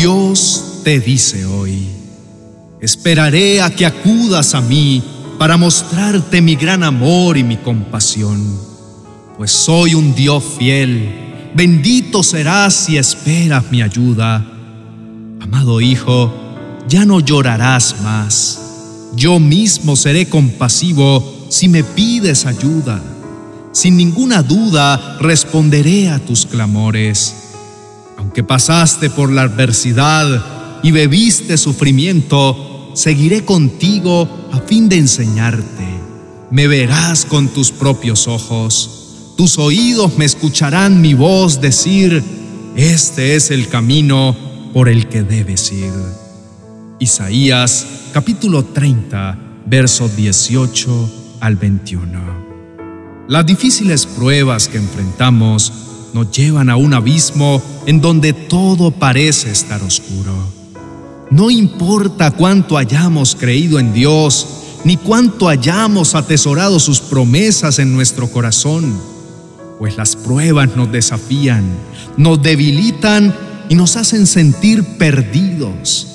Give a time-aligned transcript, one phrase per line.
[0.00, 1.86] Dios te dice hoy,
[2.80, 5.02] esperaré a que acudas a mí
[5.38, 8.42] para mostrarte mi gran amor y mi compasión,
[9.36, 14.42] pues soy un Dios fiel, bendito serás si esperas mi ayuda.
[15.38, 16.32] Amado Hijo,
[16.88, 18.58] ya no llorarás más,
[19.16, 23.02] yo mismo seré compasivo si me pides ayuda.
[23.72, 27.39] Sin ninguna duda responderé a tus clamores.
[28.30, 35.88] Aunque pasaste por la adversidad y bebiste sufrimiento, seguiré contigo a fin de enseñarte.
[36.52, 39.32] Me verás con tus propios ojos.
[39.36, 42.22] Tus oídos me escucharán mi voz decir,
[42.76, 44.36] este es el camino
[44.72, 45.92] por el que debes ir.
[47.00, 53.26] Isaías capítulo 30, versos 18 al 21.
[53.26, 59.82] Las difíciles pruebas que enfrentamos nos llevan a un abismo en donde todo parece estar
[59.82, 60.32] oscuro.
[61.30, 64.46] No importa cuánto hayamos creído en Dios,
[64.84, 68.98] ni cuánto hayamos atesorado sus promesas en nuestro corazón,
[69.78, 71.64] pues las pruebas nos desafían,
[72.16, 73.34] nos debilitan
[73.68, 76.06] y nos hacen sentir perdidos.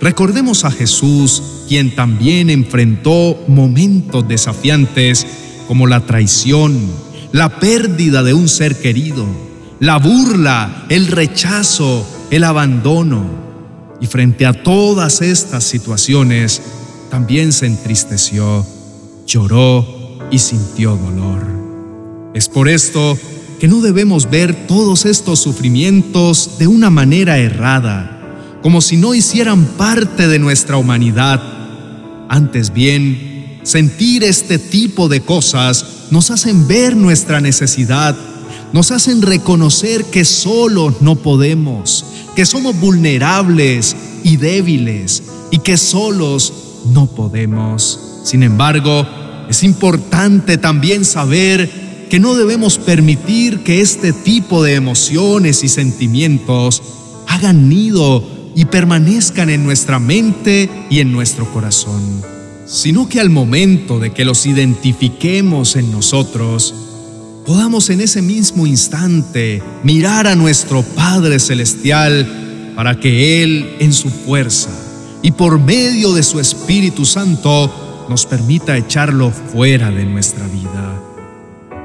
[0.00, 5.26] Recordemos a Jesús, quien también enfrentó momentos desafiantes
[5.68, 6.78] como la traición,
[7.34, 9.26] la pérdida de un ser querido,
[9.80, 13.26] la burla, el rechazo, el abandono.
[14.00, 16.62] Y frente a todas estas situaciones,
[17.10, 18.64] también se entristeció,
[19.26, 22.30] lloró y sintió dolor.
[22.34, 23.18] Es por esto
[23.58, 29.64] que no debemos ver todos estos sufrimientos de una manera errada, como si no hicieran
[29.76, 31.42] parte de nuestra humanidad.
[32.28, 38.14] Antes bien, Sentir este tipo de cosas nos hacen ver nuestra necesidad,
[38.72, 42.04] nos hacen reconocer que solos no podemos,
[42.36, 46.52] que somos vulnerables y débiles y que solos
[46.92, 47.98] no podemos.
[48.22, 49.04] Sin embargo,
[49.50, 56.80] es importante también saber que no debemos permitir que este tipo de emociones y sentimientos
[57.26, 58.22] hagan nido
[58.54, 62.33] y permanezcan en nuestra mente y en nuestro corazón
[62.66, 66.74] sino que al momento de que los identifiquemos en nosotros,
[67.46, 74.08] podamos en ese mismo instante mirar a nuestro Padre Celestial para que Él en su
[74.08, 74.70] fuerza
[75.22, 81.00] y por medio de su Espíritu Santo nos permita echarlo fuera de nuestra vida.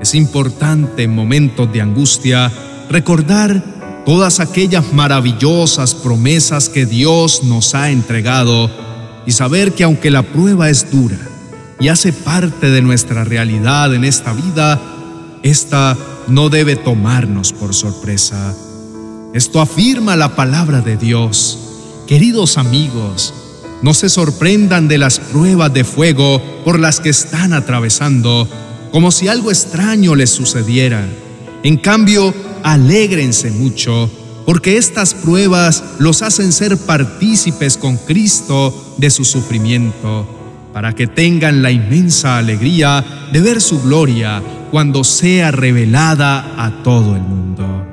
[0.00, 2.52] Es importante en momentos de angustia
[2.90, 8.70] recordar todas aquellas maravillosas promesas que Dios nos ha entregado
[9.26, 11.18] y saber que aunque la prueba es dura
[11.80, 14.80] y hace parte de nuestra realidad en esta vida,
[15.42, 15.96] esta
[16.28, 18.54] no debe tomarnos por sorpresa.
[19.34, 21.58] Esto afirma la palabra de Dios.
[22.06, 23.34] Queridos amigos,
[23.82, 28.48] no se sorprendan de las pruebas de fuego por las que están atravesando,
[28.92, 31.04] como si algo extraño les sucediera.
[31.64, 34.08] En cambio, alégrense mucho
[34.44, 40.26] porque estas pruebas los hacen ser partícipes con Cristo de su sufrimiento,
[40.72, 47.14] para que tengan la inmensa alegría de ver su gloria cuando sea revelada a todo
[47.14, 47.86] el mundo.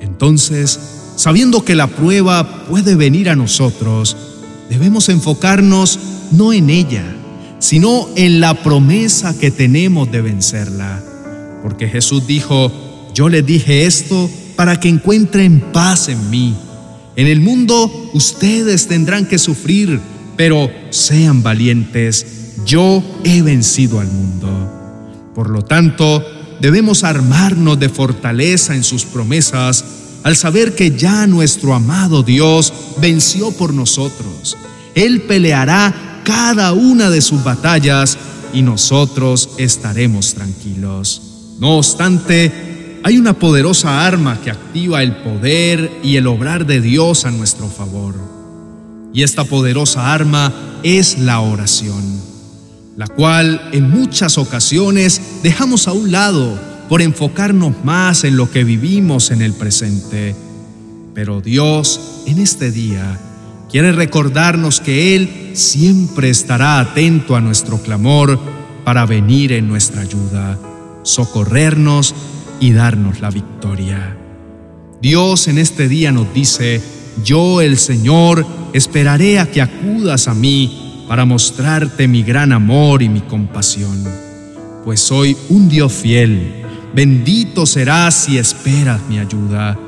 [0.00, 0.80] Entonces,
[1.16, 4.16] sabiendo que la prueba puede venir a nosotros,
[4.70, 5.98] debemos enfocarnos
[6.32, 7.04] no en ella,
[7.58, 11.02] sino en la promesa que tenemos de vencerla.
[11.62, 12.72] Porque Jesús dijo,
[13.14, 16.56] yo le dije esto para que encuentren paz en mí.
[17.14, 20.00] En el mundo ustedes tendrán que sufrir,
[20.36, 22.26] pero sean valientes.
[22.64, 25.30] Yo he vencido al mundo.
[25.34, 26.24] Por lo tanto,
[26.60, 29.84] debemos armarnos de fortaleza en sus promesas
[30.24, 34.56] al saber que ya nuestro amado Dios venció por nosotros.
[34.94, 38.18] Él peleará cada una de sus batallas
[38.52, 41.22] y nosotros estaremos tranquilos.
[41.60, 42.65] No obstante,
[43.06, 47.68] hay una poderosa arma que activa el poder y el obrar de Dios a nuestro
[47.68, 48.16] favor.
[49.14, 50.52] Y esta poderosa arma
[50.82, 52.02] es la oración,
[52.96, 56.58] la cual en muchas ocasiones dejamos a un lado
[56.88, 60.34] por enfocarnos más en lo que vivimos en el presente.
[61.14, 63.20] Pero Dios en este día
[63.70, 68.36] quiere recordarnos que Él siempre estará atento a nuestro clamor
[68.84, 70.58] para venir en nuestra ayuda,
[71.04, 72.12] socorrernos
[72.60, 74.16] y darnos la victoria.
[75.00, 76.80] Dios en este día nos dice,
[77.24, 83.08] yo el Señor esperaré a que acudas a mí para mostrarte mi gran amor y
[83.08, 84.04] mi compasión,
[84.84, 86.64] pues soy un Dios fiel,
[86.94, 89.78] bendito serás si esperas mi ayuda.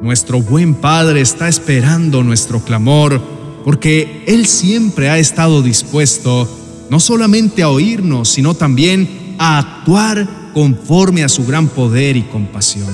[0.00, 3.20] Nuestro buen Padre está esperando nuestro clamor
[3.64, 6.48] porque Él siempre ha estado dispuesto
[6.90, 12.88] no solamente a oírnos, sino también a actuar conforme a su gran poder y compasión.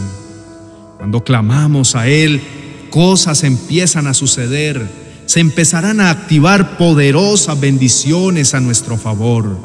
[0.98, 2.42] Cuando clamamos a Él,
[2.90, 4.84] cosas empiezan a suceder,
[5.26, 9.56] se empezarán a activar poderosas bendiciones a nuestro favor.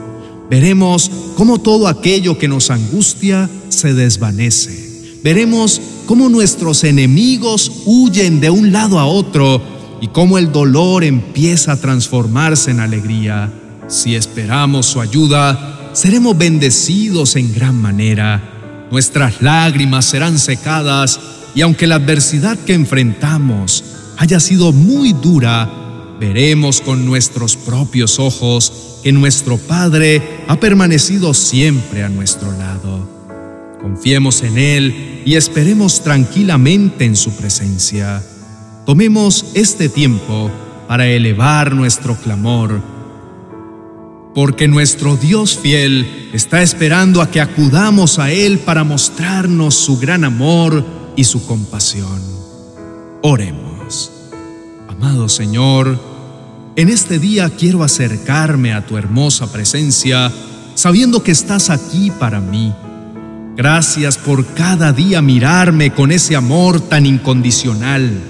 [0.48, 5.18] Veremos cómo todo aquello que nos angustia se desvanece.
[5.24, 9.60] Veremos cómo nuestros enemigos huyen de un lado a otro
[10.02, 13.52] y cómo el dolor empieza a transformarse en alegría.
[13.88, 18.88] Si esperamos su ayuda, seremos bendecidos en gran manera.
[18.92, 21.20] Nuestras lágrimas serán secadas
[21.56, 23.84] y aunque la adversidad que enfrentamos
[24.18, 25.68] haya sido muy dura,
[26.20, 33.10] veremos con nuestros propios ojos que nuestro Padre ha permanecido siempre a nuestro lado.
[33.82, 38.22] Confiemos en Él y esperemos tranquilamente en su presencia.
[38.86, 40.52] Tomemos este tiempo
[40.88, 42.97] para elevar nuestro clamor,
[44.38, 50.24] porque nuestro Dios fiel está esperando a que acudamos a Él para mostrarnos su gran
[50.24, 50.86] amor
[51.16, 52.22] y su compasión.
[53.24, 54.12] Oremos.
[54.88, 56.00] Amado Señor,
[56.76, 60.32] en este día quiero acercarme a tu hermosa presencia,
[60.76, 62.72] sabiendo que estás aquí para mí.
[63.56, 68.22] Gracias por cada día mirarme con ese amor tan incondicional.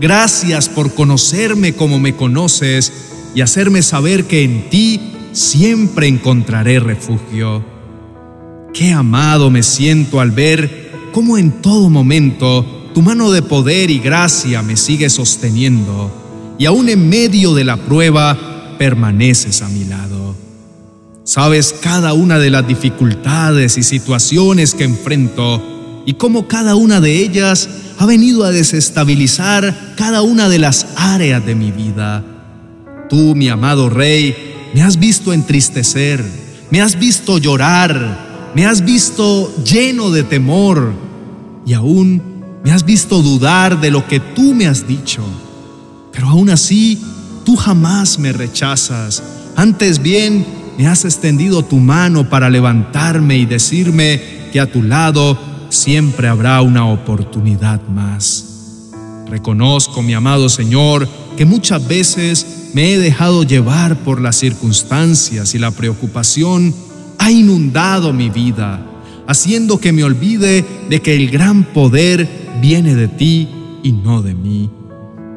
[0.00, 2.92] Gracias por conocerme como me conoces
[3.34, 7.64] y hacerme saber que en ti siempre encontraré refugio.
[8.72, 13.98] Qué amado me siento al ver cómo en todo momento tu mano de poder y
[13.98, 20.34] gracia me sigue sosteniendo y aún en medio de la prueba permaneces a mi lado.
[21.24, 27.18] Sabes cada una de las dificultades y situaciones que enfrento y cómo cada una de
[27.18, 32.24] ellas ha venido a desestabilizar cada una de las áreas de mi vida.
[33.10, 34.34] Tú, mi amado Rey,
[34.74, 36.24] me has visto entristecer,
[36.70, 40.92] me has visto llorar, me has visto lleno de temor
[41.64, 42.22] y aún
[42.64, 45.22] me has visto dudar de lo que tú me has dicho.
[46.12, 47.00] Pero aún así,
[47.44, 49.22] tú jamás me rechazas.
[49.56, 50.44] Antes bien,
[50.76, 54.20] me has extendido tu mano para levantarme y decirme
[54.52, 55.38] que a tu lado
[55.68, 58.44] siempre habrá una oportunidad más.
[59.28, 65.58] Reconozco, mi amado Señor, que muchas veces me he dejado llevar por las circunstancias y
[65.58, 66.74] la preocupación
[67.18, 68.84] ha inundado mi vida,
[69.26, 72.28] haciendo que me olvide de que el gran poder
[72.60, 73.48] viene de ti
[73.82, 74.70] y no de mí.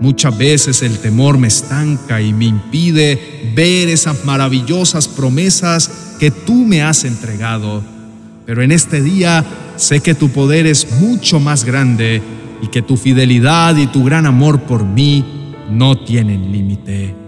[0.02, 6.66] Muchas veces el temor me estanca y me impide ver esas maravillosas promesas que tú
[6.66, 7.84] me has entregado.
[8.46, 9.46] Pero en este día
[9.76, 12.22] sé que tu poder es mucho más grande
[12.64, 15.24] y que tu fidelidad y tu gran amor por mí
[15.70, 17.21] no tienen límite.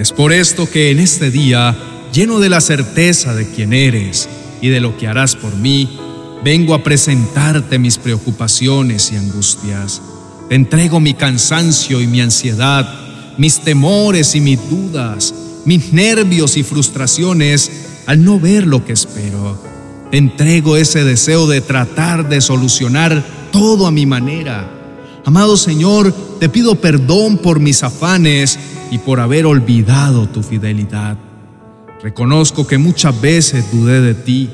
[0.00, 1.76] Es por esto que en este día,
[2.10, 4.30] lleno de la certeza de quién eres
[4.62, 5.98] y de lo que harás por mí,
[6.42, 10.00] vengo a presentarte mis preocupaciones y angustias.
[10.48, 12.88] Te entrego mi cansancio y mi ansiedad,
[13.36, 15.34] mis temores y mis dudas,
[15.66, 17.70] mis nervios y frustraciones
[18.06, 19.62] al no ver lo que espero.
[20.10, 23.22] Te entrego ese deseo de tratar de solucionar
[23.52, 24.66] todo a mi manera.
[25.26, 26.10] Amado Señor,
[26.40, 28.58] te pido perdón por mis afanes
[28.90, 31.16] y por haber olvidado tu fidelidad.
[32.02, 34.50] Reconozco que muchas veces dudé de ti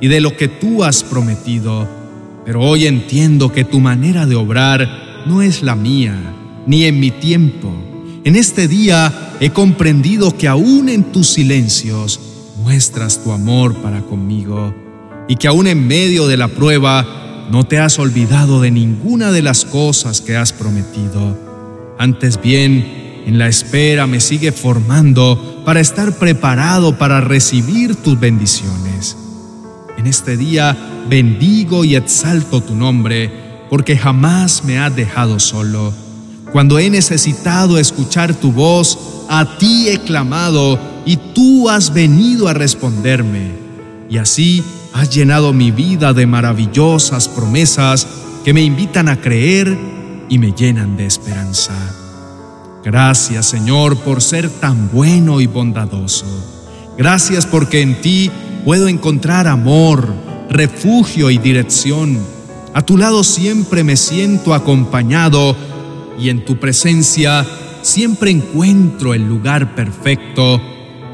[0.00, 1.86] y de lo que tú has prometido,
[2.44, 6.14] pero hoy entiendo que tu manera de obrar no es la mía,
[6.66, 7.72] ni en mi tiempo.
[8.24, 12.20] En este día he comprendido que aún en tus silencios
[12.62, 14.74] muestras tu amor para conmigo
[15.28, 19.42] y que aún en medio de la prueba no te has olvidado de ninguna de
[19.42, 21.38] las cosas que has prometido.
[21.98, 29.16] Antes bien, en la espera me sigue formando para estar preparado para recibir tus bendiciones.
[29.98, 30.76] En este día
[31.08, 33.30] bendigo y exalto tu nombre,
[33.68, 35.92] porque jamás me has dejado solo.
[36.52, 42.54] Cuando he necesitado escuchar tu voz, a ti he clamado y tú has venido a
[42.54, 43.50] responderme.
[44.08, 44.62] Y así
[44.96, 48.06] Has llenado mi vida de maravillosas promesas
[48.46, 49.76] que me invitan a creer
[50.30, 51.74] y me llenan de esperanza.
[52.86, 56.24] Gracias Señor por ser tan bueno y bondadoso.
[56.96, 58.30] Gracias porque en ti
[58.64, 60.14] puedo encontrar amor,
[60.48, 62.16] refugio y dirección.
[62.74, 65.56] A tu lado siempre me siento acompañado
[66.16, 67.44] y en tu presencia
[67.82, 70.62] siempre encuentro el lugar perfecto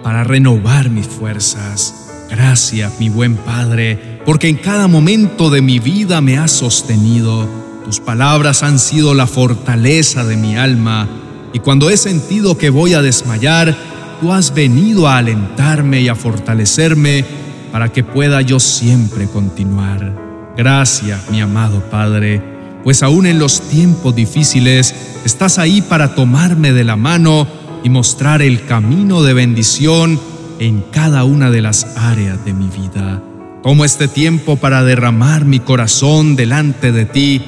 [0.02, 2.26] para renovar mis fuerzas.
[2.28, 7.48] Gracias, mi buen Padre, porque en cada momento de mi vida me has sostenido.
[7.86, 11.08] Tus palabras han sido la fortaleza de mi alma,
[11.52, 13.76] y cuando he sentido que voy a desmayar,
[14.20, 17.24] tú has venido a alentarme y a fortalecerme
[17.70, 20.52] para que pueda yo siempre continuar.
[20.56, 22.42] Gracias, mi amado Padre,
[22.84, 24.94] pues aún en los tiempos difíciles
[25.24, 27.46] estás ahí para tomarme de la mano
[27.84, 30.20] y mostrar el camino de bendición
[30.58, 33.22] en cada una de las áreas de mi vida.
[33.62, 37.42] Tomo este tiempo para derramar mi corazón delante de ti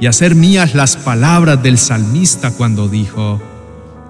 [0.00, 3.40] y hacer mías las palabras del salmista cuando dijo,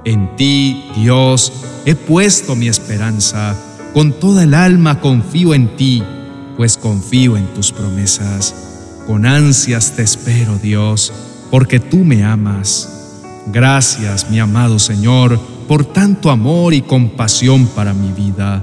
[0.05, 1.53] En ti, Dios,
[1.87, 3.57] he puesto mi esperanza,
[3.95, 6.03] con toda el alma confío en ti,
[6.57, 8.55] pues confío en tus promesas.
[9.07, 11.13] Con ansias te espero, Dios,
[11.51, 13.23] porque tú me amas.
[13.47, 18.63] Gracias, mi amado Señor, por tanto amor y compasión para mi vida.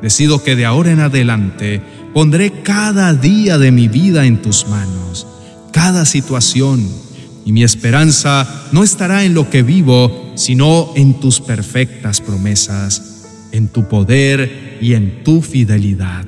[0.00, 1.82] Decido que de ahora en adelante
[2.14, 5.26] pondré cada día de mi vida en tus manos
[5.72, 6.86] cada situación,
[7.44, 13.68] y mi esperanza no estará en lo que vivo, sino en tus perfectas promesas, en
[13.68, 16.24] tu poder y en tu fidelidad.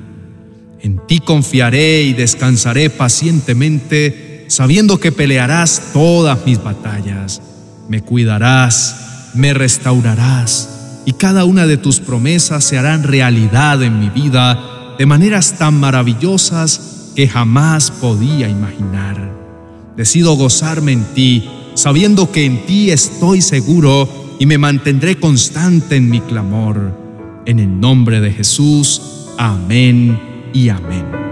[0.81, 7.41] En ti confiaré y descansaré pacientemente, sabiendo que pelearás todas mis batallas,
[7.87, 10.69] me cuidarás, me restaurarás,
[11.05, 15.79] y cada una de tus promesas se harán realidad en mi vida de maneras tan
[15.79, 19.31] maravillosas que jamás podía imaginar.
[19.95, 26.09] Decido gozarme en ti, sabiendo que en ti estoy seguro y me mantendré constante en
[26.09, 26.93] mi clamor.
[27.45, 29.01] En el nombre de Jesús,
[29.37, 30.19] amén
[30.53, 31.24] y amén.